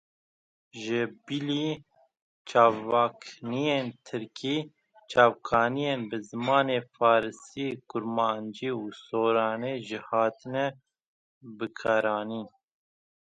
[0.81, 1.69] Ji bilî
[2.49, 4.57] çavakniyên tirkî,
[5.11, 10.65] çavkaniyên bi zimanê farisî, kurmancî û soranî jî hatine
[11.57, 12.47] bikaranîn.